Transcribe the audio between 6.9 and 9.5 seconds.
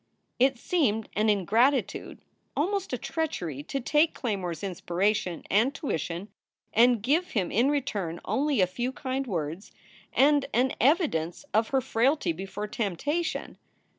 give him in return only a few kind